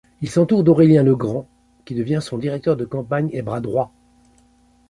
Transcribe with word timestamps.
Il 0.23 0.31
s'entoure 0.31 0.63
d'Aurélien 0.63 1.03
Legrand, 1.03 1.47
qui 1.85 1.93
devient 1.93 2.17
son 2.23 2.39
directeur 2.39 2.75
de 2.75 2.85
campagne 2.85 3.29
et 3.33 3.43
bras 3.43 3.61
droit. 3.61 3.93